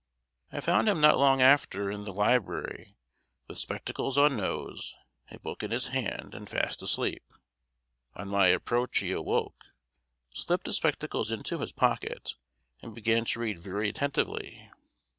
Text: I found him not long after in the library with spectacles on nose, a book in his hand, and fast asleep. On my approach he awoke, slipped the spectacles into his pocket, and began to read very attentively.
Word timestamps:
I 0.51 0.61
found 0.61 0.89
him 0.89 0.99
not 0.99 1.19
long 1.19 1.43
after 1.43 1.91
in 1.91 2.05
the 2.05 2.11
library 2.11 2.95
with 3.47 3.59
spectacles 3.59 4.17
on 4.17 4.35
nose, 4.35 4.95
a 5.29 5.37
book 5.37 5.61
in 5.61 5.69
his 5.69 5.89
hand, 5.89 6.33
and 6.33 6.49
fast 6.49 6.81
asleep. 6.81 7.21
On 8.15 8.27
my 8.27 8.47
approach 8.47 8.97
he 8.97 9.11
awoke, 9.11 9.63
slipped 10.31 10.65
the 10.65 10.73
spectacles 10.73 11.31
into 11.31 11.59
his 11.59 11.71
pocket, 11.71 12.33
and 12.81 12.95
began 12.95 13.25
to 13.25 13.39
read 13.41 13.59
very 13.59 13.89
attentively. 13.89 14.71